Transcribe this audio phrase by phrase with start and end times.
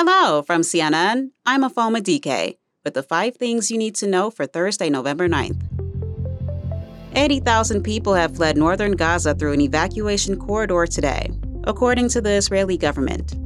[0.00, 1.30] Hello from CNN.
[1.44, 5.60] I'm Afoma DK with the five things you need to know for Thursday, November 9th.
[7.16, 11.32] 80,000 people have fled northern Gaza through an evacuation corridor today,
[11.64, 13.36] according to the Israeli government.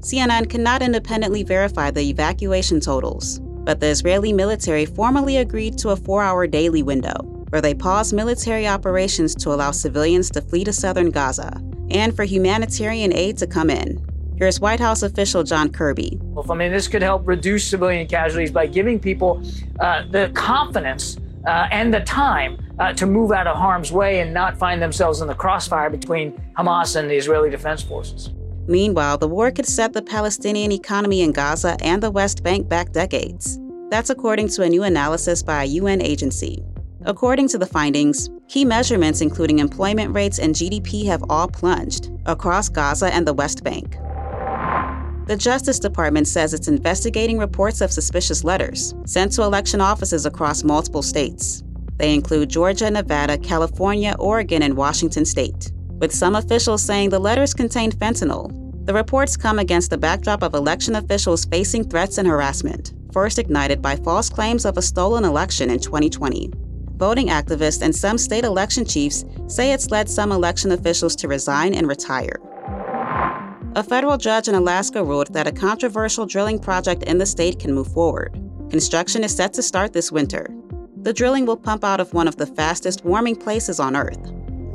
[0.00, 5.96] CNN cannot independently verify the evacuation totals, but the Israeli military formally agreed to a
[5.96, 10.72] four hour daily window where they paused military operations to allow civilians to flee to
[10.72, 14.09] southern Gaza and for humanitarian aid to come in.
[14.40, 16.18] Here's White House official John Kirby.
[16.22, 19.42] Well, I mean, this could help reduce civilian casualties by giving people
[19.80, 24.32] uh, the confidence uh, and the time uh, to move out of harm's way and
[24.32, 28.30] not find themselves in the crossfire between Hamas and the Israeli Defense Forces.
[28.66, 32.92] Meanwhile, the war could set the Palestinian economy in Gaza and the West Bank back
[32.92, 33.60] decades.
[33.90, 36.64] That's according to a new analysis by a UN agency.
[37.04, 42.70] According to the findings, key measurements including employment rates and GDP have all plunged across
[42.70, 43.98] Gaza and the West Bank.
[45.30, 50.64] The Justice Department says it's investigating reports of suspicious letters sent to election offices across
[50.64, 51.62] multiple states.
[51.98, 57.54] They include Georgia, Nevada, California, Oregon, and Washington state, with some officials saying the letters
[57.54, 58.50] contained fentanyl.
[58.86, 63.80] The reports come against the backdrop of election officials facing threats and harassment, first ignited
[63.80, 66.50] by false claims of a stolen election in 2020.
[66.96, 71.72] Voting activists and some state election chiefs say it's led some election officials to resign
[71.72, 72.34] and retire.
[73.76, 77.72] A federal judge in Alaska ruled that a controversial drilling project in the state can
[77.72, 78.32] move forward.
[78.68, 80.48] Construction is set to start this winter.
[81.02, 84.20] The drilling will pump out of one of the fastest warming places on Earth.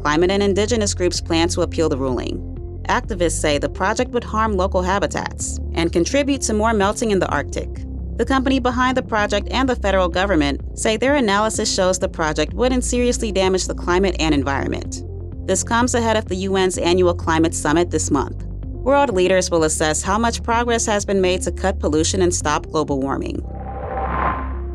[0.01, 2.39] Climate and indigenous groups plan to appeal the ruling.
[2.87, 7.29] Activists say the project would harm local habitats and contribute to more melting in the
[7.29, 7.69] Arctic.
[8.15, 12.53] The company behind the project and the federal government say their analysis shows the project
[12.53, 15.03] wouldn't seriously damage the climate and environment.
[15.45, 18.45] This comes ahead of the UN's annual climate summit this month.
[18.85, 22.67] World leaders will assess how much progress has been made to cut pollution and stop
[22.67, 23.41] global warming.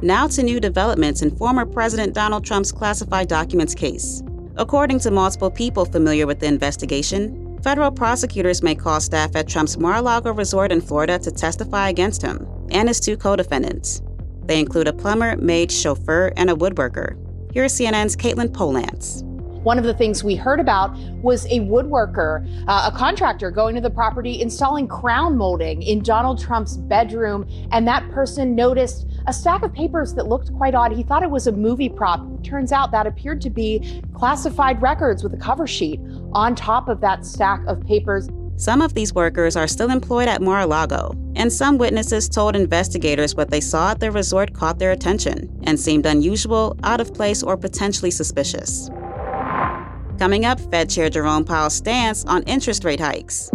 [0.03, 4.25] Now to new developments in former President Donald Trump's classified documents case.
[4.57, 9.79] According to multiple people familiar with the investigation, federal prosecutors may call staff at Trump's
[9.79, 14.03] Mar-a-Lago resort in Florida to testify against him and his two co-defendants.
[14.45, 17.15] They include a plumber, maid, chauffeur, and a woodworker.
[17.55, 19.23] Here's CNN's Katelyn Polantz.
[19.63, 23.81] One of the things we heard about was a woodworker, uh, a contractor going to
[23.83, 29.63] the property installing crown molding in Donald Trump's bedroom, and that person noticed a stack
[29.63, 30.93] of papers that looked quite odd.
[30.93, 32.27] He thought it was a movie prop.
[32.43, 36.01] Turns out that appeared to be classified records with a cover sheet
[36.33, 38.31] on top of that stack of papers.
[38.57, 42.57] Some of these workers are still employed at Mar a Lago, and some witnesses told
[42.57, 47.13] investigators what they saw at the resort caught their attention and seemed unusual, out of
[47.13, 48.91] place, or potentially suspicious.
[50.21, 53.51] Coming up, Fed Chair Jerome Powell's stance on interest rate hikes.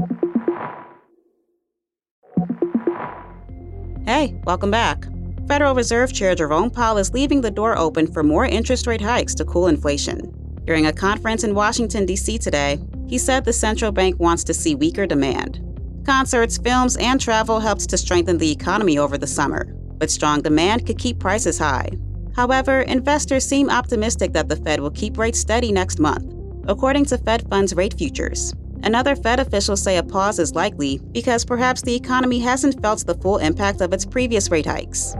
[4.07, 5.05] Hey, welcome back.
[5.47, 9.35] Federal Reserve Chair Jerome Powell is leaving the door open for more interest rate hikes
[9.35, 10.33] to cool inflation.
[10.65, 12.39] During a conference in Washington, D.C.
[12.39, 15.61] today, he said the central bank wants to see weaker demand.
[16.03, 19.65] Concerts, films, and travel helped to strengthen the economy over the summer,
[19.99, 21.91] but strong demand could keep prices high.
[22.35, 26.34] However, investors seem optimistic that the Fed will keep rates steady next month
[26.67, 28.53] according to Fed funds rate futures.
[28.83, 33.15] Another Fed officials say a pause is likely because perhaps the economy hasn't felt the
[33.15, 35.15] full impact of its previous rate hikes.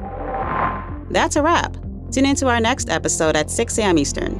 [1.10, 1.76] That's a wrap.
[2.12, 3.98] Tune into our next episode at 6 a.m.
[3.98, 4.40] Eastern.